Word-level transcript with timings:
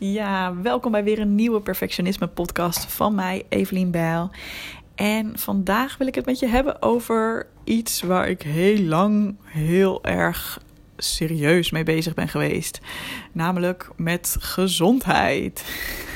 Ja, 0.00 0.54
welkom 0.62 0.92
bij 0.92 1.04
weer 1.04 1.18
een 1.18 1.34
nieuwe 1.34 1.60
perfectionisme 1.60 2.26
podcast 2.26 2.92
van 2.92 3.14
mij, 3.14 3.44
Evelien 3.48 3.90
Bijl. 3.90 4.30
En 4.94 5.38
vandaag 5.38 5.96
wil 5.96 6.06
ik 6.06 6.14
het 6.14 6.26
met 6.26 6.38
je 6.38 6.46
hebben 6.46 6.82
over 6.82 7.46
iets 7.64 8.02
waar 8.02 8.28
ik 8.28 8.42
heel 8.42 8.82
lang 8.82 9.36
heel 9.44 10.04
erg 10.04 10.60
serieus 10.96 11.70
mee 11.70 11.82
bezig 11.82 12.14
ben 12.14 12.28
geweest. 12.28 12.80
Namelijk 13.32 13.90
met 13.96 14.36
gezondheid. 14.40 15.64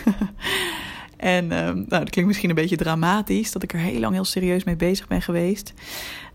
en 1.17 1.45
um, 1.45 1.75
nou, 1.75 1.89
dat 1.89 2.11
klinkt 2.11 2.27
misschien 2.27 2.49
een 2.49 2.55
beetje 2.55 2.77
dramatisch 2.77 3.53
dat 3.53 3.63
ik 3.63 3.73
er 3.73 3.79
heel 3.79 4.01
lang 4.01 4.13
heel 4.13 4.25
serieus 4.25 4.65
mee 4.65 4.77
bezig 4.77 5.09
ben 5.09 5.23
geweest. 5.23 5.73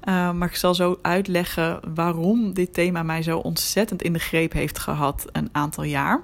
Uh, 0.03 0.31
maar 0.31 0.47
ik 0.47 0.55
zal 0.55 0.75
zo 0.75 0.99
uitleggen 1.01 1.79
waarom 1.93 2.53
dit 2.53 2.73
thema 2.73 3.03
mij 3.03 3.21
zo 3.23 3.37
ontzettend 3.37 4.01
in 4.01 4.13
de 4.13 4.19
greep 4.19 4.51
heeft 4.51 4.79
gehad 4.79 5.25
een 5.31 5.49
aantal 5.51 5.83
jaar. 5.83 6.23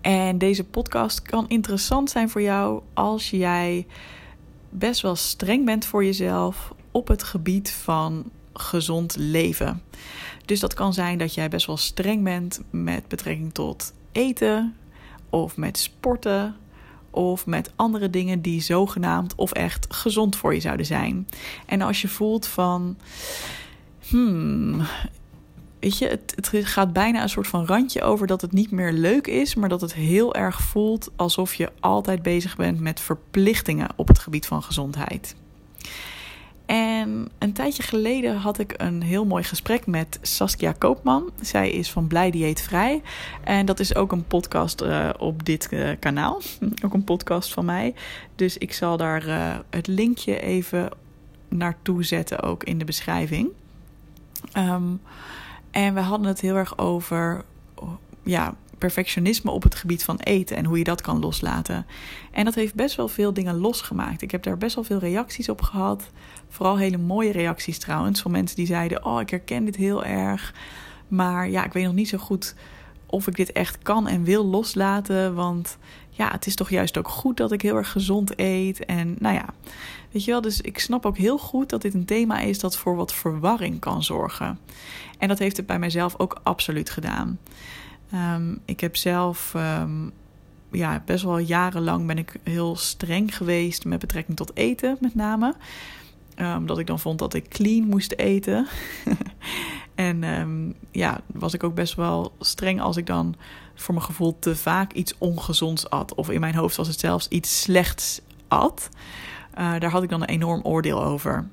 En 0.00 0.38
deze 0.38 0.64
podcast 0.64 1.22
kan 1.22 1.48
interessant 1.48 2.10
zijn 2.10 2.30
voor 2.30 2.42
jou 2.42 2.82
als 2.94 3.30
jij 3.30 3.86
best 4.70 5.00
wel 5.00 5.16
streng 5.16 5.64
bent 5.64 5.86
voor 5.86 6.04
jezelf 6.04 6.74
op 6.90 7.08
het 7.08 7.22
gebied 7.22 7.70
van 7.70 8.30
gezond 8.52 9.16
leven. 9.16 9.82
Dus 10.44 10.60
dat 10.60 10.74
kan 10.74 10.92
zijn 10.92 11.18
dat 11.18 11.34
jij 11.34 11.48
best 11.48 11.66
wel 11.66 11.76
streng 11.76 12.24
bent 12.24 12.60
met 12.70 13.08
betrekking 13.08 13.54
tot 13.54 13.92
eten 14.12 14.76
of 15.30 15.56
met 15.56 15.78
sporten 15.78 16.56
of 17.10 17.46
met 17.46 17.72
andere 17.76 18.10
dingen 18.10 18.42
die 18.42 18.60
zogenaamd 18.60 19.34
of 19.34 19.52
echt 19.52 19.86
gezond 19.94 20.36
voor 20.36 20.54
je 20.54 20.60
zouden 20.60 20.86
zijn. 20.86 21.28
En 21.66 21.82
als 21.82 22.00
je 22.00 22.08
voelt 22.08 22.46
van, 22.46 22.96
hmm, 24.08 24.82
weet 25.80 25.98
je, 25.98 26.06
het, 26.08 26.50
gaat 26.52 26.92
bijna 26.92 27.22
een 27.22 27.28
soort 27.28 27.46
van 27.46 27.66
randje 27.66 28.02
over 28.02 28.26
dat 28.26 28.40
het 28.40 28.52
niet 28.52 28.70
meer 28.70 28.92
leuk 28.92 29.26
is, 29.26 29.54
maar 29.54 29.68
dat 29.68 29.80
het 29.80 29.94
heel 29.94 30.34
erg 30.34 30.60
voelt 30.60 31.10
alsof 31.16 31.54
je 31.54 31.72
altijd 31.80 32.22
bezig 32.22 32.56
bent 32.56 32.80
met 32.80 33.00
verplichtingen 33.00 33.88
op 33.96 34.08
het 34.08 34.18
gebied 34.18 34.46
van 34.46 34.62
gezondheid. 34.62 35.34
En 36.66 37.28
een 37.38 37.52
tijdje 37.52 37.82
geleden 37.82 38.36
had 38.36 38.58
ik 38.58 38.74
een 38.76 39.02
heel 39.02 39.26
mooi 39.26 39.42
gesprek 39.42 39.86
met 39.86 40.18
Saskia 40.22 40.72
Koopman. 40.72 41.30
Zij 41.40 41.70
is 41.70 41.90
van 41.90 42.06
Blij 42.06 42.30
Dieet 42.30 42.60
Vrij. 42.60 43.02
En 43.44 43.66
dat 43.66 43.80
is 43.80 43.94
ook 43.94 44.12
een 44.12 44.26
podcast 44.26 44.82
uh, 44.82 45.08
op 45.18 45.44
dit 45.44 45.68
uh, 45.70 45.90
kanaal. 45.98 46.40
ook 46.84 46.94
een 46.94 47.04
podcast 47.04 47.52
van 47.52 47.64
mij. 47.64 47.94
Dus 48.34 48.58
ik 48.58 48.72
zal 48.72 48.96
daar 48.96 49.26
uh, 49.26 49.56
het 49.70 49.86
linkje 49.86 50.40
even 50.40 50.88
naartoe 51.48 52.04
zetten, 52.04 52.42
ook 52.42 52.64
in 52.64 52.78
de 52.78 52.84
beschrijving. 52.84 53.48
Um, 54.56 55.00
en 55.70 55.94
we 55.94 56.00
hadden 56.00 56.28
het 56.28 56.40
heel 56.40 56.56
erg 56.56 56.78
over 56.78 57.44
ja, 58.22 58.54
perfectionisme 58.80 59.50
op 59.50 59.62
het 59.62 59.74
gebied 59.74 60.04
van 60.04 60.16
eten 60.16 60.56
en 60.56 60.64
hoe 60.64 60.78
je 60.78 60.84
dat 60.84 61.00
kan 61.00 61.20
loslaten. 61.20 61.86
En 62.30 62.44
dat 62.44 62.54
heeft 62.54 62.74
best 62.74 62.96
wel 62.96 63.08
veel 63.08 63.32
dingen 63.32 63.56
losgemaakt. 63.56 64.22
Ik 64.22 64.30
heb 64.30 64.42
daar 64.42 64.58
best 64.58 64.74
wel 64.74 64.84
veel 64.84 64.98
reacties 64.98 65.48
op 65.48 65.62
gehad. 65.62 66.10
Vooral 66.48 66.78
hele 66.78 66.98
mooie 66.98 67.32
reacties 67.32 67.78
trouwens. 67.78 68.22
Van 68.22 68.30
mensen 68.30 68.56
die 68.56 68.66
zeiden: 68.66 69.04
Oh, 69.04 69.20
ik 69.20 69.30
herken 69.30 69.64
dit 69.64 69.76
heel 69.76 70.04
erg. 70.04 70.54
Maar 71.08 71.50
ja, 71.50 71.64
ik 71.64 71.72
weet 71.72 71.84
nog 71.84 71.94
niet 71.94 72.08
zo 72.08 72.18
goed 72.18 72.54
of 73.06 73.26
ik 73.26 73.36
dit 73.36 73.52
echt 73.52 73.78
kan 73.78 74.08
en 74.08 74.24
wil 74.24 74.44
loslaten. 74.46 75.34
Want 75.34 75.78
ja, 76.20 76.30
het 76.30 76.46
is 76.46 76.54
toch 76.54 76.70
juist 76.70 76.98
ook 76.98 77.08
goed 77.08 77.36
dat 77.36 77.52
ik 77.52 77.62
heel 77.62 77.76
erg 77.76 77.90
gezond 77.90 78.32
eet. 78.36 78.84
En 78.84 79.16
nou 79.18 79.34
ja, 79.34 79.46
weet 80.10 80.24
je 80.24 80.30
wel, 80.30 80.40
dus 80.40 80.60
ik 80.60 80.78
snap 80.78 81.06
ook 81.06 81.16
heel 81.16 81.38
goed 81.38 81.68
dat 81.68 81.82
dit 81.82 81.94
een 81.94 82.04
thema 82.04 82.38
is 82.38 82.58
dat 82.58 82.76
voor 82.76 82.96
wat 82.96 83.14
verwarring 83.14 83.80
kan 83.80 84.02
zorgen. 84.02 84.58
En 85.18 85.28
dat 85.28 85.38
heeft 85.38 85.56
het 85.56 85.66
bij 85.66 85.78
mijzelf 85.78 86.14
ook 86.18 86.40
absoluut 86.42 86.90
gedaan. 86.90 87.38
Um, 88.14 88.60
ik 88.64 88.80
heb 88.80 88.96
zelf, 88.96 89.54
um, 89.56 90.12
ja, 90.70 91.02
best 91.06 91.24
wel 91.24 91.38
jarenlang 91.38 92.06
ben 92.06 92.18
ik 92.18 92.34
heel 92.42 92.76
streng 92.76 93.36
geweest 93.36 93.84
met 93.84 93.98
betrekking 93.98 94.36
tot 94.36 94.56
eten, 94.56 94.96
met 95.00 95.14
name. 95.14 95.54
Um, 96.36 96.66
dat 96.66 96.78
ik 96.78 96.86
dan 96.86 97.00
vond 97.00 97.18
dat 97.18 97.34
ik 97.34 97.48
clean 97.48 97.86
moest 97.86 98.12
eten. 98.12 98.66
en 99.94 100.74
ja, 100.90 101.20
was 101.26 101.54
ik 101.54 101.64
ook 101.64 101.74
best 101.74 101.94
wel 101.94 102.32
streng 102.38 102.80
als 102.80 102.96
ik 102.96 103.06
dan 103.06 103.36
voor 103.80 103.94
mijn 103.94 104.06
gevoel 104.06 104.38
te 104.38 104.56
vaak 104.56 104.92
iets 104.92 105.14
ongezonds 105.18 105.90
at. 105.90 106.14
Of 106.14 106.30
in 106.30 106.40
mijn 106.40 106.54
hoofd 106.54 106.76
was 106.76 106.88
het 106.88 107.00
zelfs 107.00 107.28
iets 107.28 107.60
slechts 107.60 108.20
at. 108.48 108.88
Uh, 109.58 109.78
daar 109.78 109.90
had 109.90 110.02
ik 110.02 110.08
dan 110.08 110.22
een 110.22 110.28
enorm 110.28 110.62
oordeel 110.62 111.04
over. 111.04 111.48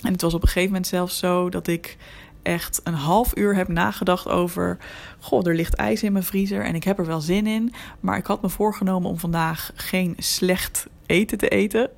En 0.00 0.12
het 0.12 0.20
was 0.22 0.34
op 0.34 0.42
een 0.42 0.48
gegeven 0.48 0.68
moment 0.68 0.86
zelfs 0.86 1.18
zo 1.18 1.48
dat 1.48 1.66
ik 1.66 1.96
echt 2.42 2.80
een 2.84 2.94
half 2.94 3.36
uur 3.36 3.54
heb 3.54 3.68
nagedacht 3.68 4.28
over. 4.28 4.78
Goh, 5.20 5.46
er 5.46 5.54
ligt 5.54 5.74
ijs 5.74 6.02
in 6.02 6.12
mijn 6.12 6.24
vriezer 6.24 6.64
en 6.64 6.74
ik 6.74 6.84
heb 6.84 6.98
er 6.98 7.06
wel 7.06 7.20
zin 7.20 7.46
in. 7.46 7.74
Maar 8.00 8.16
ik 8.16 8.26
had 8.26 8.42
me 8.42 8.48
voorgenomen 8.48 9.10
om 9.10 9.18
vandaag 9.18 9.70
geen 9.74 10.14
slecht 10.18 10.86
eten 11.06 11.38
te 11.38 11.48
eten. 11.48 11.90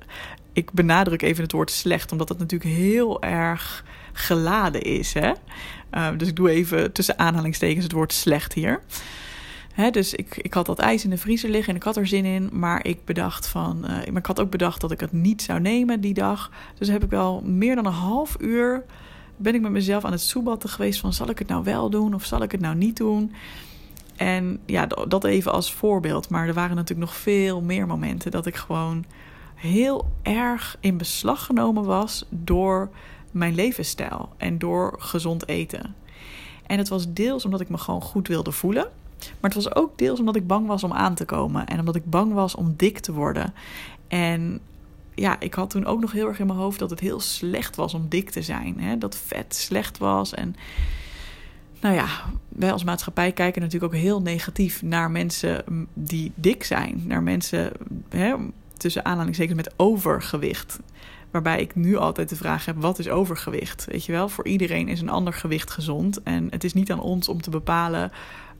Ik 0.53 0.71
benadruk 0.71 1.21
even 1.21 1.43
het 1.43 1.51
woord 1.51 1.71
slecht, 1.71 2.11
omdat 2.11 2.29
het 2.29 2.37
natuurlijk 2.37 2.71
heel 2.71 3.21
erg 3.21 3.83
geladen 4.13 4.81
is. 4.81 5.13
Hè? 5.13 5.31
Uh, 5.91 6.07
dus 6.17 6.27
ik 6.27 6.35
doe 6.35 6.49
even 6.49 6.91
tussen 6.91 7.19
aanhalingstekens 7.19 7.83
het 7.83 7.93
woord 7.93 8.13
slecht 8.13 8.53
hier. 8.53 8.81
Dus 9.91 10.13
ik, 10.13 10.37
ik 10.37 10.53
had 10.53 10.65
dat 10.65 10.79
ijs 10.79 11.03
in 11.03 11.09
de 11.09 11.17
vriezer 11.17 11.49
liggen 11.49 11.69
en 11.69 11.75
ik 11.75 11.83
had 11.83 11.97
er 11.97 12.07
zin 12.07 12.25
in. 12.25 12.49
Maar 12.53 12.85
ik 12.85 13.05
bedacht 13.05 13.47
van. 13.47 13.77
Uh, 13.81 13.89
maar 13.89 14.17
ik 14.17 14.25
had 14.25 14.39
ook 14.39 14.49
bedacht 14.49 14.81
dat 14.81 14.91
ik 14.91 14.99
het 14.99 15.11
niet 15.11 15.41
zou 15.41 15.59
nemen 15.59 16.01
die 16.01 16.13
dag. 16.13 16.51
Dus 16.77 16.87
heb 16.87 17.03
ik 17.03 17.09
wel 17.09 17.41
meer 17.41 17.75
dan 17.75 17.85
een 17.85 17.91
half 17.91 18.35
uur 18.39 18.85
ben 19.37 19.55
ik 19.55 19.61
met 19.61 19.71
mezelf 19.71 20.05
aan 20.05 20.11
het 20.11 20.21
soebatten 20.21 20.69
geweest 20.69 20.99
van 20.99 21.13
zal 21.13 21.29
ik 21.29 21.39
het 21.39 21.47
nou 21.47 21.63
wel 21.63 21.89
doen 21.89 22.13
of 22.13 22.25
zal 22.25 22.41
ik 22.41 22.51
het 22.51 22.61
nou 22.61 22.75
niet 22.75 22.97
doen? 22.97 23.33
En 24.15 24.59
ja, 24.65 24.85
dat 24.85 25.23
even 25.23 25.51
als 25.51 25.73
voorbeeld. 25.73 26.29
Maar 26.29 26.47
er 26.47 26.53
waren 26.53 26.75
natuurlijk 26.75 27.07
nog 27.07 27.17
veel 27.17 27.61
meer 27.61 27.87
momenten 27.87 28.31
dat 28.31 28.45
ik 28.45 28.55
gewoon 28.55 29.05
heel 29.55 30.11
erg 30.21 30.77
in 30.79 30.97
beslag 30.97 31.45
genomen 31.45 31.83
was 31.83 32.25
door 32.29 32.89
mijn 33.31 33.55
levensstijl 33.55 34.29
en 34.37 34.57
door 34.57 34.95
gezond 34.97 35.47
eten. 35.47 35.95
En 36.65 36.77
het 36.77 36.87
was 36.87 37.13
deels 37.13 37.45
omdat 37.45 37.61
ik 37.61 37.69
me 37.69 37.77
gewoon 37.77 38.01
goed 38.01 38.27
wilde 38.27 38.51
voelen. 38.51 38.87
Maar 39.39 39.51
het 39.51 39.63
was 39.63 39.75
ook 39.75 39.97
deels 39.97 40.19
omdat 40.19 40.35
ik 40.35 40.47
bang 40.47 40.67
was 40.67 40.83
om 40.83 40.93
aan 40.93 41.15
te 41.15 41.25
komen. 41.25 41.65
En 41.65 41.79
omdat 41.79 41.95
ik 41.95 42.09
bang 42.09 42.33
was 42.33 42.55
om 42.55 42.73
dik 42.77 42.99
te 42.99 43.13
worden. 43.13 43.53
En 44.07 44.59
ja, 45.15 45.39
ik 45.39 45.53
had 45.53 45.69
toen 45.69 45.85
ook 45.85 45.99
nog 46.01 46.11
heel 46.11 46.27
erg 46.27 46.39
in 46.39 46.47
mijn 46.47 46.59
hoofd 46.59 46.79
dat 46.79 46.89
het 46.89 46.99
heel 46.99 47.19
slecht 47.19 47.75
was 47.75 47.93
om 47.93 48.05
dik 48.09 48.29
te 48.29 48.41
zijn. 48.41 48.79
Hè? 48.79 48.97
Dat 48.97 49.17
vet 49.17 49.55
slecht 49.55 49.97
was. 49.97 50.33
En 50.33 50.55
nou 51.81 51.95
ja, 51.95 52.07
wij 52.49 52.71
als 52.71 52.83
maatschappij 52.83 53.31
kijken 53.31 53.61
natuurlijk 53.61 53.93
ook 53.93 53.99
heel 53.99 54.21
negatief 54.21 54.81
naar 54.81 55.11
mensen 55.11 55.87
die 55.93 56.31
dik 56.35 56.63
zijn. 56.63 57.03
Naar 57.05 57.23
mensen 57.23 57.71
hè, 58.09 58.35
tussen 58.77 59.05
aanhalingstekens 59.05 59.55
met 59.55 59.73
overgewicht. 59.75 60.79
Waarbij 61.31 61.61
ik 61.61 61.75
nu 61.75 61.95
altijd 61.95 62.29
de 62.29 62.35
vraag 62.35 62.65
heb: 62.65 62.75
wat 62.81 62.99
is 62.99 63.09
overgewicht? 63.09 63.85
Weet 63.85 64.05
je 64.05 64.11
wel, 64.11 64.29
voor 64.29 64.47
iedereen 64.47 64.87
is 64.87 65.01
een 65.01 65.09
ander 65.09 65.33
gewicht 65.33 65.71
gezond. 65.71 66.23
En 66.23 66.47
het 66.49 66.63
is 66.63 66.73
niet 66.73 66.91
aan 66.91 67.01
ons 67.01 67.27
om 67.27 67.41
te 67.41 67.49
bepalen. 67.49 68.11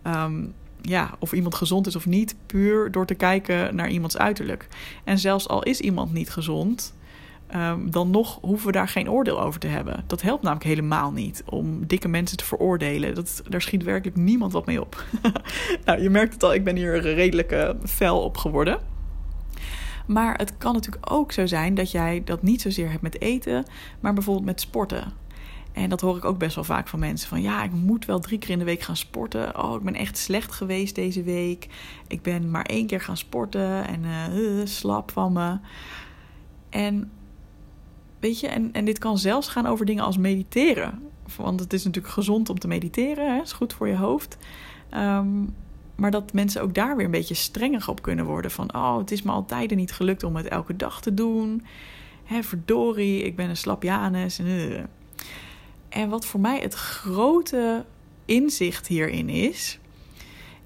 Um, 0.08 0.54
ja, 0.82 1.12
of 1.20 1.34
iemand 1.34 1.56
gezond 1.56 1.88
is 1.88 1.96
of 1.96 2.06
niet, 2.06 2.36
puur 2.46 2.92
door 2.92 3.06
te 3.06 3.16
kijken 3.16 3.76
naar 3.76 3.90
iemands 3.90 4.18
uiterlijk. 4.18 4.68
En 5.04 5.20
zelfs 5.20 5.48
al 5.48 5.64
is 5.64 5.80
iemand 5.80 6.14
niet 6.14 6.30
gezond, 6.30 6.96
um, 7.56 7.92
dan 7.92 8.10
nog 8.10 8.38
hoeven 8.42 8.68
we 8.68 8.72
daar 8.72 8.88
geen 8.88 9.10
oordeel 9.10 9.42
over 9.42 9.60
te 9.60 9.68
hebben. 9.68 10.04
Dat 10.08 10.22
helpt 10.22 10.44
namelijk 10.44 10.68
helemaal 10.68 11.12
niet 11.12 11.44
om 11.46 11.88
dikke 11.88 12.08
mensen 12.08 12.38
te 12.38 12.46
veroordelen. 12.46 13.16
Dat, 13.16 13.44
daar 13.50 13.62
schiet 13.62 13.84
werkelijk 13.84 14.18
niemand 14.18 14.52
wat 14.52 14.66
mee 14.66 14.82
op. 14.82 15.04
nou, 15.86 16.02
je 16.02 16.10
merkt 16.10 16.34
het 16.34 16.44
al, 16.44 16.54
ik 16.54 16.64
ben 16.64 16.76
hier 16.76 17.00
redelijk 17.02 17.52
uh, 17.52 17.70
fel 17.84 18.22
op 18.22 18.38
geworden. 18.38 18.80
Maar 20.06 20.38
het 20.38 20.58
kan 20.58 20.74
natuurlijk 20.74 21.12
ook 21.12 21.32
zo 21.32 21.46
zijn 21.46 21.76
dat 21.76 21.92
jij 21.92 22.22
dat 22.26 22.42
niet 22.42 22.62
zozeer 22.62 22.90
hebt 22.90 23.02
met 23.02 23.22
eten, 23.22 23.66
maar 24.00 24.14
bijvoorbeeld 24.14 24.46
met 24.46 24.62
sporten. 24.62 25.14
En 25.75 25.90
dat 25.90 26.02
hoor 26.02 26.18
ik 26.18 26.25
ook 26.25 26.38
best 26.38 26.56
wel 26.56 26.63
vaak 26.63 26.88
van 26.88 27.00
mensen. 27.00 27.30
Van 27.30 27.41
ja, 27.41 27.63
ik 27.63 27.72
moet 27.72 28.06
wel 28.06 28.19
drie 28.19 28.40
keer 28.40 28.50
in 28.50 28.59
de 28.59 28.66
week 28.66 28.81
gaan 28.81 28.96
sporten. 28.96 29.63
Oh, 29.63 29.75
ik 29.75 29.81
ben 29.81 29.96
echt 29.96 30.18
slecht 30.18 30.52
geweest 30.52 30.96
deze 30.96 31.24
week. 31.24 31.68
Ik 32.08 32.22
ben 32.22 32.52
maar 32.52 32.66
één 32.66 32.88
keer 32.88 33.01
gaan 33.01 33.18
sporten 33.18 33.88
en 33.88 34.04
uh, 34.04 34.66
slap 34.66 35.12
van 35.12 35.33
me. 35.33 35.57
En 36.69 37.12
weet 38.19 38.39
je, 38.39 38.48
en, 38.48 38.69
en 38.74 38.86
dit 38.86 38.98
kan 38.98 39.18
zelfs 39.18 39.48
gaan 39.48 39.66
over 39.66 39.86
dingen 39.86 40.04
als 40.04 40.18
mediteren. 40.18 41.01
Want 41.36 41.60
het 41.60 41.74
is 41.74 41.83
natuurlijk 41.83 42.13
gezond 42.13 42.50
om 42.50 42.60
te 42.60 42.68
mediteren. 42.68 43.36
Hè? 43.36 43.42
is 43.42 43.51
goed 43.51 43.74
voor 43.74 43.88
je 43.88 43.98
hoofd. 43.98 44.38
Um, 44.94 45.56
maar 45.95 46.12
dat 46.12 46.33
mensen 46.33 46.62
ook 46.62 46.74
daar 46.74 46.95
weer 46.95 47.06
een 47.06 47.12
beetje 47.12 47.33
strenger 47.33 47.89
op 47.89 48.01
kunnen 48.01 48.25
worden. 48.25 48.51
Van, 48.51 48.75
oh, 48.75 48.98
het 48.98 49.12
is 49.12 49.22
me 49.22 49.31
altijd 49.31 49.75
niet 49.75 49.92
gelukt 49.92 50.24
om 50.24 50.36
het 50.36 50.48
elke 50.48 50.75
dag 50.75 51.01
te 51.01 51.13
doen. 51.13 51.66
Hè, 52.24 52.44
verdorie, 52.44 53.24
ik 53.24 53.36
ben 53.36 53.50
een 53.50 53.57
slapjanus. 53.57 54.39
En, 54.39 54.45
uh. 54.45 54.83
En 55.95 56.09
wat 56.09 56.25
voor 56.25 56.39
mij 56.39 56.59
het 56.59 56.74
grote 56.74 57.86
inzicht 58.25 58.88
hierin 58.88 59.30
is, 59.30 59.80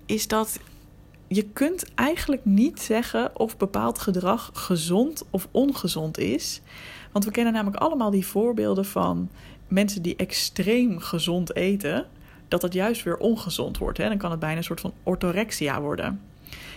is 0.06 0.28
dat 0.28 0.60
je 1.28 1.44
kunt 1.44 1.94
eigenlijk 1.96 2.46
niet 2.46 2.82
zeggen 2.82 3.40
of 3.40 3.58
bepaald 3.58 4.00
gedrag 4.00 4.50
gezond 4.54 5.24
of 5.30 5.48
ongezond 5.52 6.18
is. 6.18 6.62
Want 7.12 7.26
we 7.26 7.32
kennen 7.32 7.54
namelijk 7.54 7.82
allemaal 7.82 8.10
die 8.10 8.26
voorbeelden 8.26 8.86
van 8.86 9.30
mensen 9.68 10.02
die 10.02 10.16
extreem 10.16 11.00
gezond 11.00 11.56
eten, 11.56 12.08
dat 12.48 12.62
het 12.62 12.74
juist 12.74 13.04
weer 13.04 13.18
ongezond 13.18 13.78
wordt. 13.78 13.98
Hè? 13.98 14.08
Dan 14.08 14.18
kan 14.18 14.32
het 14.32 14.40
bijna 14.40 14.58
een 14.58 14.64
soort 14.64 14.82
van 14.82 14.94
orthorexia 15.04 15.82
worden. 15.82 16.22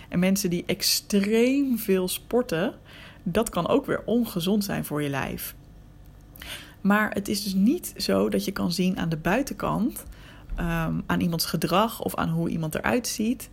En 0.09 0.19
mensen 0.19 0.49
die 0.49 0.63
extreem 0.65 1.77
veel 1.77 2.07
sporten, 2.07 2.73
dat 3.23 3.49
kan 3.49 3.67
ook 3.67 3.85
weer 3.85 4.01
ongezond 4.05 4.63
zijn 4.63 4.85
voor 4.85 5.01
je 5.01 5.09
lijf. 5.09 5.55
Maar 6.83 7.11
het 7.13 7.27
is 7.27 7.43
dus 7.43 7.53
niet 7.53 7.93
zo 7.97 8.29
dat 8.29 8.45
je 8.45 8.51
kan 8.51 8.71
zien 8.71 8.99
aan 8.99 9.09
de 9.09 9.17
buitenkant, 9.17 10.03
um, 10.59 11.03
aan 11.05 11.19
iemands 11.19 11.45
gedrag 11.45 12.01
of 12.01 12.15
aan 12.15 12.29
hoe 12.29 12.49
iemand 12.49 12.75
eruit 12.75 13.07
ziet, 13.07 13.49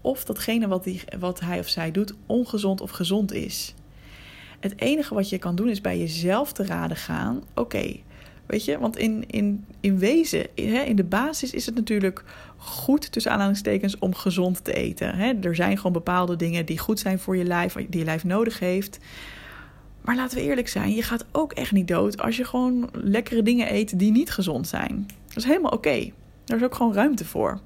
of 0.00 0.24
datgene 0.24 0.68
wat, 0.68 0.84
die, 0.84 1.02
wat 1.18 1.40
hij 1.40 1.58
of 1.58 1.68
zij 1.68 1.90
doet 1.90 2.14
ongezond 2.26 2.80
of 2.80 2.90
gezond 2.90 3.32
is. 3.32 3.74
Het 4.60 4.80
enige 4.80 5.14
wat 5.14 5.28
je 5.28 5.38
kan 5.38 5.54
doen 5.54 5.68
is 5.68 5.80
bij 5.80 5.98
jezelf 5.98 6.52
te 6.52 6.66
raden 6.66 6.96
gaan: 6.96 7.42
oké, 7.54 7.96
weet 8.46 8.64
je, 8.64 8.78
want 8.78 8.96
in, 8.96 9.24
in, 9.26 9.64
in 9.80 9.98
wezen, 9.98 10.46
in, 10.54 10.86
in 10.86 10.96
de 10.96 11.04
basis 11.04 11.52
is 11.52 11.66
het 11.66 11.74
natuurlijk 11.74 12.24
goed 12.56 13.12
tussen 13.12 13.32
aanhalingstekens 13.32 13.98
om 13.98 14.14
gezond 14.14 14.64
te 14.64 14.72
eten. 14.72 15.14
Hè? 15.14 15.32
Er 15.40 15.54
zijn 15.54 15.76
gewoon 15.76 15.92
bepaalde 15.92 16.36
dingen 16.36 16.66
die 16.66 16.78
goed 16.78 16.98
zijn 16.98 17.18
voor 17.18 17.36
je 17.36 17.44
lijf, 17.44 17.72
die 17.72 17.98
je 17.98 18.04
lijf 18.04 18.24
nodig 18.24 18.58
heeft. 18.58 18.98
Maar 20.10 20.18
laten 20.18 20.38
we 20.38 20.44
eerlijk 20.44 20.68
zijn, 20.68 20.94
je 20.94 21.02
gaat 21.02 21.24
ook 21.32 21.52
echt 21.52 21.72
niet 21.72 21.88
dood 21.88 22.20
als 22.20 22.36
je 22.36 22.44
gewoon 22.44 22.88
lekkere 22.92 23.42
dingen 23.42 23.74
eet 23.74 23.98
die 23.98 24.10
niet 24.10 24.30
gezond 24.30 24.68
zijn. 24.68 25.06
Dat 25.26 25.36
is 25.36 25.44
helemaal 25.44 25.70
oké. 25.70 25.88
Okay. 25.88 26.12
Daar 26.44 26.58
is 26.58 26.64
ook 26.64 26.74
gewoon 26.74 26.94
ruimte 26.94 27.24
voor. 27.24 27.60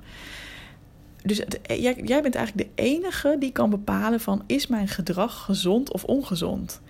Dus 1.23 1.43
jij, 1.63 2.01
jij 2.05 2.23
bent 2.23 2.35
eigenlijk 2.35 2.69
de 2.69 2.83
enige 2.83 3.37
die 3.39 3.53
kan 3.53 3.71
bepalen 3.71 4.21
van 4.21 4.43
is 4.47 4.67
mijn 4.67 4.89
gedrag 4.89 5.45
gezond 5.45 5.93
of 5.93 6.05
ongezond. 6.05 6.81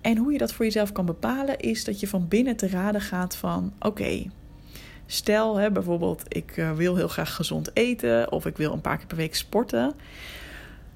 En 0.00 0.16
hoe 0.16 0.32
je 0.32 0.38
dat 0.38 0.52
voor 0.52 0.64
jezelf 0.64 0.92
kan 0.92 1.06
bepalen 1.06 1.58
is 1.58 1.84
dat 1.84 2.00
je 2.00 2.08
van 2.08 2.28
binnen 2.28 2.56
te 2.56 2.68
raden 2.68 3.00
gaat 3.00 3.36
van 3.36 3.72
oké, 3.78 4.24
stel 5.06 5.56
hè, 5.56 5.70
bijvoorbeeld 5.70 6.22
ik 6.28 6.56
uh, 6.56 6.72
wil 6.72 6.96
heel 6.96 7.08
graag 7.08 7.34
gezond 7.34 7.70
eten 7.76 8.32
of 8.32 8.46
ik 8.46 8.56
wil 8.56 8.72
een 8.72 8.80
paar 8.80 8.96
keer 8.96 9.06
per 9.06 9.16
week 9.16 9.34
sporten. 9.34 9.94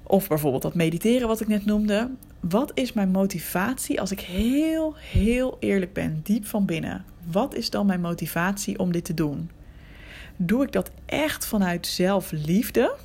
Of 0.07 0.27
bijvoorbeeld 0.27 0.61
dat 0.61 0.75
mediteren 0.75 1.27
wat 1.27 1.41
ik 1.41 1.47
net 1.47 1.65
noemde. 1.65 2.09
Wat 2.39 2.71
is 2.73 2.93
mijn 2.93 3.09
motivatie 3.09 3.99
als 3.99 4.11
ik 4.11 4.19
heel, 4.19 4.95
heel 4.97 5.57
eerlijk 5.59 5.93
ben, 5.93 6.19
diep 6.23 6.45
van 6.45 6.65
binnen? 6.65 7.05
Wat 7.31 7.55
is 7.55 7.69
dan 7.69 7.85
mijn 7.85 8.01
motivatie 8.01 8.79
om 8.79 8.91
dit 8.91 9.05
te 9.05 9.13
doen? 9.13 9.49
Doe 10.35 10.63
ik 10.63 10.71
dat 10.71 10.91
echt 11.05 11.45
vanuit 11.45 11.87
zelfliefde? 11.87 12.95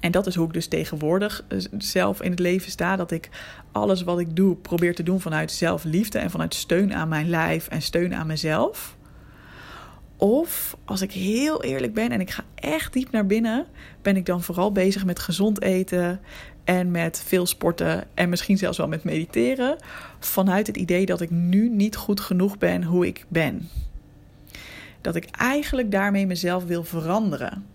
En 0.00 0.10
dat 0.10 0.26
is 0.26 0.34
hoe 0.34 0.46
ik 0.46 0.52
dus 0.52 0.66
tegenwoordig 0.66 1.44
eh, 1.48 1.58
zelf 1.78 2.22
in 2.22 2.30
het 2.30 2.40
leven 2.40 2.70
sta. 2.70 2.96
Dat 2.96 3.10
ik 3.10 3.30
alles 3.72 4.02
wat 4.02 4.18
ik 4.18 4.36
doe 4.36 4.56
probeer 4.56 4.94
te 4.94 5.02
doen 5.02 5.20
vanuit 5.20 5.52
zelfliefde 5.52 6.18
en 6.18 6.30
vanuit 6.30 6.54
steun 6.54 6.94
aan 6.94 7.08
mijn 7.08 7.28
lijf 7.28 7.68
en 7.68 7.82
steun 7.82 8.14
aan 8.14 8.26
mezelf. 8.26 8.96
Of 10.24 10.76
als 10.84 11.02
ik 11.02 11.12
heel 11.12 11.62
eerlijk 11.62 11.94
ben 11.94 12.10
en 12.10 12.20
ik 12.20 12.30
ga 12.30 12.44
echt 12.54 12.92
diep 12.92 13.10
naar 13.10 13.26
binnen, 13.26 13.66
ben 14.02 14.16
ik 14.16 14.26
dan 14.26 14.42
vooral 14.42 14.72
bezig 14.72 15.04
met 15.04 15.18
gezond 15.18 15.62
eten 15.62 16.20
en 16.64 16.90
met 16.90 17.22
veel 17.26 17.46
sporten 17.46 18.04
en 18.14 18.28
misschien 18.28 18.58
zelfs 18.58 18.78
wel 18.78 18.88
met 18.88 19.04
mediteren. 19.04 19.76
Vanuit 20.18 20.66
het 20.66 20.76
idee 20.76 21.06
dat 21.06 21.20
ik 21.20 21.30
nu 21.30 21.68
niet 21.68 21.96
goed 21.96 22.20
genoeg 22.20 22.58
ben 22.58 22.84
hoe 22.84 23.06
ik 23.06 23.24
ben. 23.28 23.68
Dat 25.00 25.14
ik 25.14 25.24
eigenlijk 25.30 25.90
daarmee 25.90 26.26
mezelf 26.26 26.64
wil 26.64 26.84
veranderen. 26.84 27.66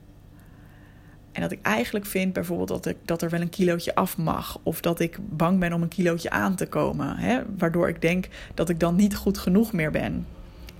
En 1.32 1.42
dat 1.42 1.52
ik 1.52 1.62
eigenlijk 1.62 2.06
vind 2.06 2.34
bijvoorbeeld 2.34 2.70
dat, 2.70 2.86
ik, 2.86 2.98
dat 3.06 3.22
er 3.22 3.30
wel 3.30 3.42
een 3.42 3.50
kilootje 3.50 3.96
af 3.96 4.18
mag. 4.18 4.60
Of 4.64 4.82
dat 4.82 5.00
ik 5.00 5.18
bang 5.30 5.60
ben 5.60 5.74
om 5.74 5.82
een 5.82 5.88
kilootje 5.88 6.30
aan 6.30 6.56
te 6.56 6.68
komen. 6.68 7.18
Hè? 7.18 7.42
Waardoor 7.58 7.90
ik 7.90 8.02
denk 8.02 8.28
dat 8.54 8.70
ik 8.70 8.80
dan 8.80 8.96
niet 8.96 9.16
goed 9.16 9.38
genoeg 9.38 9.74
meer 9.74 9.92
ben. 9.92 10.26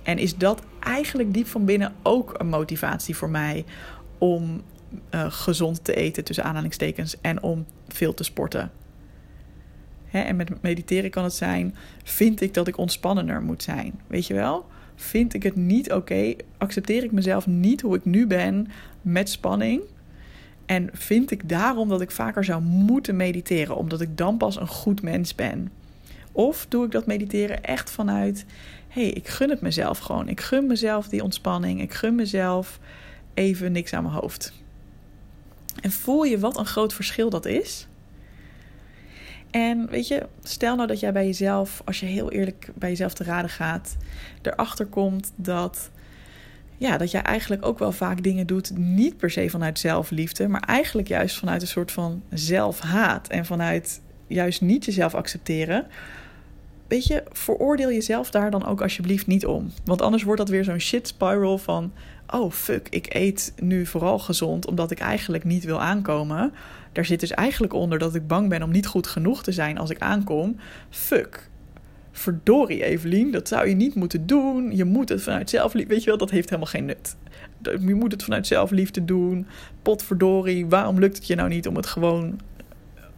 En 0.02 0.18
is 0.18 0.36
dat 0.36 0.62
eigenlijk 0.80 1.34
diep 1.34 1.46
van 1.46 1.64
binnen 1.64 1.94
ook 2.02 2.34
een 2.38 2.48
motivatie 2.48 3.16
voor 3.16 3.30
mij 3.30 3.64
om 4.18 4.62
uh, 5.14 5.26
gezond 5.28 5.84
te 5.84 5.94
eten, 5.94 6.24
tussen 6.24 6.44
aanhalingstekens, 6.44 7.20
en 7.20 7.42
om 7.42 7.66
veel 7.88 8.14
te 8.14 8.24
sporten? 8.24 8.70
Hè? 10.04 10.20
En 10.20 10.36
met 10.36 10.62
mediteren 10.62 11.10
kan 11.10 11.24
het 11.24 11.34
zijn: 11.34 11.74
vind 12.04 12.40
ik 12.40 12.54
dat 12.54 12.68
ik 12.68 12.76
ontspannender 12.76 13.42
moet 13.42 13.62
zijn? 13.62 14.00
Weet 14.06 14.26
je 14.26 14.34
wel? 14.34 14.66
Vind 14.94 15.34
ik 15.34 15.42
het 15.42 15.56
niet 15.56 15.92
oké? 15.92 16.34
Accepteer 16.58 17.04
ik 17.04 17.12
mezelf 17.12 17.46
niet 17.46 17.80
hoe 17.80 17.96
ik 17.96 18.04
nu 18.04 18.26
ben 18.26 18.68
met 19.02 19.28
spanning? 19.30 19.82
En 20.66 20.90
vind 20.92 21.30
ik 21.30 21.48
daarom 21.48 21.88
dat 21.88 22.00
ik 22.00 22.10
vaker 22.10 22.44
zou 22.44 22.62
moeten 22.62 23.16
mediteren, 23.16 23.76
omdat 23.76 24.00
ik 24.00 24.16
dan 24.16 24.36
pas 24.36 24.56
een 24.56 24.68
goed 24.68 25.02
mens 25.02 25.34
ben? 25.34 25.70
Of 26.32 26.66
doe 26.68 26.84
ik 26.84 26.90
dat 26.90 27.06
mediteren 27.06 27.62
echt 27.62 27.90
vanuit: 27.90 28.44
hé, 28.88 29.02
hey, 29.02 29.10
ik 29.10 29.28
gun 29.28 29.50
het 29.50 29.60
mezelf 29.60 29.98
gewoon. 29.98 30.28
Ik 30.28 30.40
gun 30.40 30.66
mezelf 30.66 31.08
die 31.08 31.22
ontspanning. 31.22 31.80
Ik 31.80 31.92
gun 31.92 32.14
mezelf 32.14 32.78
even 33.34 33.72
niks 33.72 33.92
aan 33.92 34.02
mijn 34.02 34.14
hoofd. 34.14 34.52
En 35.80 35.92
voel 35.92 36.22
je 36.22 36.38
wat 36.38 36.58
een 36.58 36.66
groot 36.66 36.94
verschil 36.94 37.30
dat 37.30 37.46
is? 37.46 37.88
En 39.50 39.88
weet 39.90 40.08
je, 40.08 40.26
stel 40.42 40.76
nou 40.76 40.88
dat 40.88 41.00
jij 41.00 41.12
bij 41.12 41.26
jezelf, 41.26 41.82
als 41.84 42.00
je 42.00 42.06
heel 42.06 42.30
eerlijk 42.30 42.70
bij 42.74 42.88
jezelf 42.88 43.14
te 43.14 43.24
raden 43.24 43.50
gaat, 43.50 43.96
erachter 44.42 44.86
komt 44.86 45.32
dat 45.36 45.90
ja, 46.80 46.96
dat 46.96 47.10
jij 47.10 47.22
eigenlijk 47.22 47.66
ook 47.66 47.78
wel 47.78 47.92
vaak 47.92 48.22
dingen 48.22 48.46
doet, 48.46 48.76
niet 48.76 49.16
per 49.16 49.30
se 49.30 49.50
vanuit 49.50 49.78
zelfliefde, 49.78 50.48
maar 50.48 50.60
eigenlijk 50.60 51.08
juist 51.08 51.38
vanuit 51.38 51.62
een 51.62 51.68
soort 51.68 51.92
van 51.92 52.22
zelfhaat 52.30 53.28
en 53.28 53.46
vanuit 53.46 54.00
juist 54.30 54.60
niet 54.60 54.84
jezelf 54.84 55.14
accepteren. 55.14 55.86
Weet 56.88 57.06
je, 57.06 57.22
veroordeel 57.32 57.90
jezelf 57.90 58.30
daar 58.30 58.50
dan 58.50 58.66
ook 58.66 58.82
alsjeblieft 58.82 59.26
niet 59.26 59.46
om. 59.46 59.70
Want 59.84 60.02
anders 60.02 60.22
wordt 60.22 60.38
dat 60.38 60.48
weer 60.48 60.64
zo'n 60.64 60.78
shit 60.78 61.06
spiral 61.06 61.58
van: 61.58 61.92
oh 62.30 62.52
fuck, 62.52 62.88
ik 62.88 63.14
eet 63.14 63.52
nu 63.60 63.86
vooral 63.86 64.18
gezond 64.18 64.66
omdat 64.66 64.90
ik 64.90 64.98
eigenlijk 64.98 65.44
niet 65.44 65.64
wil 65.64 65.80
aankomen. 65.80 66.52
Daar 66.92 67.04
zit 67.04 67.20
dus 67.20 67.30
eigenlijk 67.30 67.72
onder 67.72 67.98
dat 67.98 68.14
ik 68.14 68.26
bang 68.26 68.48
ben 68.48 68.62
om 68.62 68.70
niet 68.70 68.86
goed 68.86 69.06
genoeg 69.06 69.42
te 69.42 69.52
zijn 69.52 69.78
als 69.78 69.90
ik 69.90 69.98
aankom. 69.98 70.56
Fuck, 70.90 71.50
verdorie 72.12 72.84
Evelien, 72.84 73.30
dat 73.30 73.48
zou 73.48 73.68
je 73.68 73.74
niet 73.74 73.94
moeten 73.94 74.26
doen. 74.26 74.76
Je 74.76 74.84
moet 74.84 75.08
het 75.08 75.22
vanuit 75.22 75.50
zelfliefde, 75.50 75.94
weet 75.94 76.02
je 76.02 76.08
wel, 76.08 76.18
dat 76.18 76.30
heeft 76.30 76.48
helemaal 76.48 76.70
geen 76.70 76.84
nut. 76.84 77.16
Je 77.86 77.94
moet 77.94 78.12
het 78.12 78.22
vanuit 78.22 78.46
zelfliefde 78.46 79.04
doen. 79.04 79.46
Potverdorie, 79.82 80.66
waarom 80.66 80.98
lukt 80.98 81.16
het 81.16 81.26
je 81.26 81.34
nou 81.34 81.48
niet 81.48 81.66
om 81.66 81.76
het 81.76 81.86
gewoon 81.86 82.40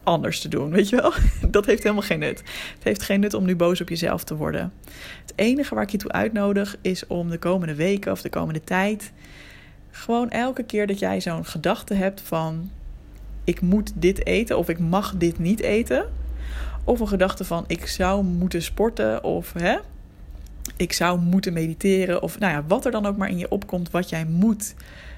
anders 0.03 0.39
te 0.39 0.47
doen, 0.47 0.69
weet 0.69 0.89
je 0.89 0.95
wel? 0.95 1.13
Dat 1.51 1.65
heeft 1.65 1.83
helemaal 1.83 2.03
geen 2.03 2.19
nut. 2.19 2.39
Het 2.73 2.83
heeft 2.83 3.01
geen 3.01 3.19
nut 3.19 3.33
om 3.33 3.45
nu 3.45 3.55
boos 3.55 3.81
op 3.81 3.89
jezelf 3.89 4.23
te 4.23 4.35
worden. 4.35 4.73
Het 5.21 5.33
enige 5.35 5.75
waar 5.75 5.83
ik 5.83 5.89
je 5.89 5.97
toe 5.97 6.11
uitnodig 6.11 6.77
is 6.81 7.07
om 7.07 7.29
de 7.29 7.37
komende 7.37 7.75
weken 7.75 8.11
of 8.11 8.21
de 8.21 8.29
komende 8.29 8.63
tijd 8.63 9.11
gewoon 9.91 10.29
elke 10.29 10.63
keer 10.63 10.87
dat 10.87 10.99
jij 10.99 11.21
zo'n 11.21 11.45
gedachte 11.45 11.93
hebt 11.93 12.21
van 12.21 12.71
ik 13.43 13.61
moet 13.61 13.91
dit 13.95 14.25
eten 14.25 14.57
of 14.57 14.69
ik 14.69 14.79
mag 14.79 15.15
dit 15.17 15.39
niet 15.39 15.61
eten, 15.61 16.05
of 16.83 16.99
een 16.99 17.07
gedachte 17.07 17.45
van 17.45 17.63
ik 17.67 17.87
zou 17.87 18.23
moeten 18.23 18.61
sporten 18.61 19.23
of 19.23 19.53
hè, 19.53 19.77
ik 20.77 20.93
zou 20.93 21.19
moeten 21.19 21.53
mediteren. 21.53 22.21
Of 22.21 22.39
nou 22.39 22.53
ja, 22.53 22.63
wat 22.67 22.85
er 22.85 22.91
dan 22.91 23.05
ook 23.05 23.17
maar 23.17 23.29
in 23.29 23.37
je 23.37 23.49
opkomt 23.51 23.91
wat 23.91 24.09
jij 24.09 24.25
moet 24.25 24.73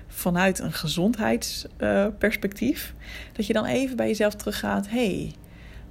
vanuit 0.08 0.60
een 0.60 0.74
gezondheidsperspectief. 0.74 2.94
dat 3.34 3.48
je 3.48 3.54
dan 3.54 3.66
even 3.66 3.96
bij 3.96 4.08
jezelf 4.08 4.36
teruggaat. 4.36 4.90
hey, 4.90 5.34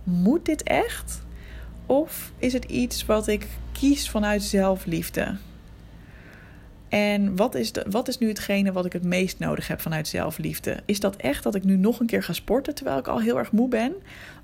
moet 0.02 0.44
dit 0.44 0.62
echt? 0.62 1.22
Of 1.86 2.32
is 2.38 2.52
het 2.52 2.64
iets 2.64 3.06
wat 3.06 3.26
ik 3.26 3.46
kies 3.72 4.10
vanuit 4.10 4.42
zelfliefde? 4.42 5.36
En 6.88 7.36
wat 7.36 7.54
is, 7.54 7.72
de, 7.72 7.86
wat 7.90 8.08
is 8.08 8.18
nu 8.18 8.28
hetgene 8.28 8.72
wat 8.72 8.84
ik 8.84 8.92
het 8.92 9.04
meest 9.04 9.38
nodig 9.38 9.68
heb 9.68 9.80
vanuit 9.80 10.08
zelfliefde? 10.08 10.76
Is 10.84 11.00
dat 11.00 11.16
echt 11.16 11.42
dat 11.42 11.54
ik 11.54 11.64
nu 11.64 11.76
nog 11.76 12.00
een 12.00 12.06
keer 12.06 12.22
ga 12.22 12.32
sporten 12.32 12.74
terwijl 12.74 12.98
ik 12.98 13.08
al 13.08 13.20
heel 13.20 13.38
erg 13.38 13.52
moe 13.52 13.68
ben? 13.68 13.94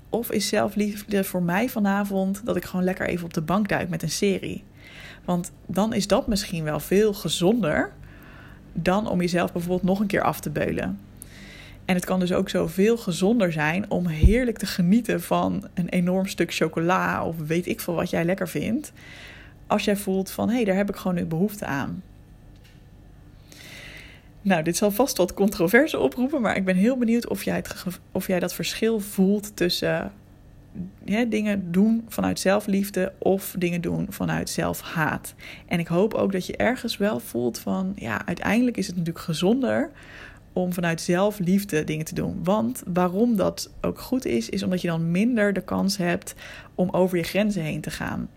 Of 0.09 0.31
is 0.31 0.47
zelfliefde 0.47 1.23
voor 1.23 1.43
mij 1.43 1.69
vanavond 1.69 2.45
dat 2.45 2.55
ik 2.55 2.65
gewoon 2.65 2.85
lekker 2.85 3.07
even 3.07 3.25
op 3.25 3.33
de 3.33 3.41
bank 3.41 3.69
duik 3.69 3.89
met 3.89 4.03
een 4.03 4.09
serie? 4.09 4.63
Want 5.25 5.51
dan 5.65 5.93
is 5.93 6.07
dat 6.07 6.27
misschien 6.27 6.63
wel 6.63 6.79
veel 6.79 7.13
gezonder 7.13 7.93
dan 8.73 9.09
om 9.09 9.21
jezelf 9.21 9.51
bijvoorbeeld 9.51 9.83
nog 9.83 9.99
een 9.99 10.07
keer 10.07 10.21
af 10.21 10.39
te 10.39 10.49
beulen. 10.49 10.99
En 11.85 11.95
het 11.95 12.05
kan 12.05 12.19
dus 12.19 12.33
ook 12.33 12.49
zo 12.49 12.67
veel 12.67 12.97
gezonder 12.97 13.51
zijn 13.51 13.89
om 13.89 14.07
heerlijk 14.07 14.57
te 14.57 14.65
genieten 14.65 15.21
van 15.21 15.67
een 15.73 15.89
enorm 15.89 16.27
stuk 16.27 16.53
chocola 16.53 17.25
of 17.25 17.35
weet 17.37 17.67
ik 17.67 17.79
veel 17.79 17.93
wat 17.93 18.09
jij 18.09 18.25
lekker 18.25 18.49
vindt. 18.49 18.91
Als 19.67 19.83
jij 19.83 19.95
voelt 19.95 20.31
van 20.31 20.49
hé, 20.49 20.55
hey, 20.55 20.63
daar 20.63 20.75
heb 20.75 20.89
ik 20.89 20.95
gewoon 20.95 21.15
nu 21.15 21.25
behoefte 21.25 21.65
aan. 21.65 22.03
Nou, 24.41 24.63
dit 24.63 24.77
zal 24.77 24.91
vast 24.91 25.17
wat 25.17 25.33
controverse 25.33 25.99
oproepen, 25.99 26.41
maar 26.41 26.55
ik 26.55 26.65
ben 26.65 26.75
heel 26.75 26.97
benieuwd 26.97 27.27
of 27.27 27.43
jij, 27.43 27.55
het, 27.55 27.75
of 28.11 28.27
jij 28.27 28.39
dat 28.39 28.53
verschil 28.53 28.99
voelt 28.99 29.55
tussen 29.55 30.11
dingen 31.29 31.71
doen 31.71 32.05
vanuit 32.07 32.39
zelfliefde 32.39 33.13
of 33.17 33.55
dingen 33.57 33.81
doen 33.81 34.07
vanuit 34.09 34.49
zelfhaat. 34.49 35.33
En 35.67 35.79
ik 35.79 35.87
hoop 35.87 36.13
ook 36.13 36.31
dat 36.31 36.45
je 36.45 36.57
ergens 36.57 36.97
wel 36.97 37.19
voelt 37.19 37.59
van, 37.59 37.93
ja, 37.95 38.25
uiteindelijk 38.25 38.77
is 38.77 38.87
het 38.87 38.95
natuurlijk 38.95 39.25
gezonder 39.25 39.91
om 40.53 40.73
vanuit 40.73 41.01
zelfliefde 41.01 41.83
dingen 41.83 42.05
te 42.05 42.15
doen. 42.15 42.43
Want 42.43 42.83
waarom 42.93 43.35
dat 43.35 43.71
ook 43.81 43.99
goed 43.99 44.25
is, 44.25 44.49
is 44.49 44.63
omdat 44.63 44.81
je 44.81 44.87
dan 44.87 45.11
minder 45.11 45.53
de 45.53 45.63
kans 45.63 45.97
hebt 45.97 46.35
om 46.75 46.89
over 46.89 47.17
je 47.17 47.23
grenzen 47.23 47.63
heen 47.63 47.81
te 47.81 47.91
gaan. 47.91 48.29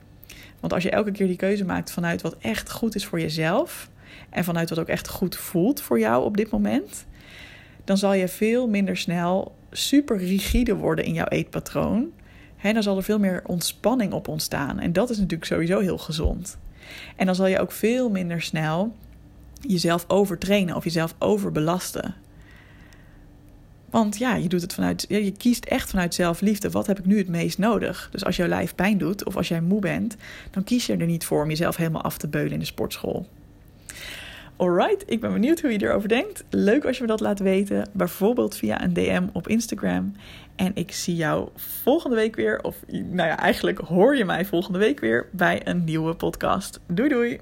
Want 0.60 0.72
als 0.72 0.82
je 0.82 0.90
elke 0.90 1.10
keer 1.10 1.26
die 1.26 1.36
keuze 1.36 1.64
maakt 1.64 1.92
vanuit 1.92 2.22
wat 2.22 2.36
echt 2.38 2.70
goed 2.70 2.94
is 2.94 3.06
voor 3.06 3.20
jezelf, 3.20 3.90
en 4.30 4.44
vanuit 4.44 4.68
wat 4.68 4.78
ook 4.78 4.88
echt 4.88 5.08
goed 5.08 5.36
voelt 5.36 5.80
voor 5.80 5.98
jou 5.98 6.24
op 6.24 6.36
dit 6.36 6.50
moment, 6.50 7.06
dan 7.84 7.98
zal 7.98 8.12
je 8.12 8.28
veel 8.28 8.68
minder 8.68 8.96
snel 8.96 9.54
super 9.70 10.18
rigide 10.18 10.76
worden 10.76 11.04
in 11.04 11.12
jouw 11.12 11.26
eetpatroon. 11.28 12.12
Dan 12.72 12.82
zal 12.82 12.96
er 12.96 13.02
veel 13.02 13.18
meer 13.18 13.42
ontspanning 13.46 14.12
op 14.12 14.28
ontstaan. 14.28 14.78
En 14.80 14.92
dat 14.92 15.10
is 15.10 15.16
natuurlijk 15.16 15.44
sowieso 15.44 15.80
heel 15.80 15.98
gezond. 15.98 16.58
En 17.16 17.26
dan 17.26 17.34
zal 17.34 17.46
je 17.46 17.60
ook 17.60 17.72
veel 17.72 18.10
minder 18.10 18.42
snel 18.42 18.94
jezelf 19.60 20.04
overtrainen 20.08 20.76
of 20.76 20.84
jezelf 20.84 21.14
overbelasten. 21.18 22.14
Want 23.90 24.18
ja, 24.18 24.34
je 24.34 24.48
doet 24.48 24.62
het 24.62 24.74
vanuit, 24.74 25.04
je 25.08 25.32
kiest 25.32 25.64
echt 25.64 25.90
vanuit 25.90 26.14
zelfliefde. 26.14 26.70
Wat 26.70 26.86
heb 26.86 26.98
ik 26.98 27.04
nu 27.04 27.18
het 27.18 27.28
meest 27.28 27.58
nodig? 27.58 28.08
Dus 28.12 28.24
als 28.24 28.36
jouw 28.36 28.48
lijf 28.48 28.74
pijn 28.74 28.98
doet 28.98 29.24
of 29.24 29.36
als 29.36 29.48
jij 29.48 29.60
moe 29.60 29.80
bent, 29.80 30.16
dan 30.50 30.64
kies 30.64 30.86
je 30.86 30.96
er 30.96 31.06
niet 31.06 31.24
voor 31.24 31.42
om 31.42 31.48
jezelf 31.48 31.76
helemaal 31.76 32.02
af 32.02 32.18
te 32.18 32.28
beulen 32.28 32.52
in 32.52 32.58
de 32.58 32.64
sportschool. 32.64 33.28
Alright, 34.56 35.02
ik 35.06 35.20
ben 35.20 35.32
benieuwd 35.32 35.60
hoe 35.60 35.72
je 35.72 35.82
erover 35.82 36.08
denkt. 36.08 36.44
Leuk 36.50 36.84
als 36.84 36.96
je 36.96 37.02
me 37.02 37.08
dat 37.08 37.20
laat 37.20 37.38
weten, 37.38 37.88
bijvoorbeeld 37.92 38.56
via 38.56 38.82
een 38.82 38.92
DM 38.92 39.26
op 39.32 39.48
Instagram. 39.48 40.12
En 40.56 40.70
ik 40.74 40.92
zie 40.92 41.16
jou 41.16 41.48
volgende 41.54 42.16
week 42.16 42.36
weer, 42.36 42.62
of 42.62 42.76
nou 42.86 43.28
ja, 43.28 43.38
eigenlijk 43.38 43.78
hoor 43.78 44.16
je 44.16 44.24
mij 44.24 44.44
volgende 44.44 44.78
week 44.78 45.00
weer 45.00 45.28
bij 45.32 45.60
een 45.64 45.84
nieuwe 45.84 46.14
podcast. 46.14 46.80
Doei 46.86 47.08
doei! 47.08 47.40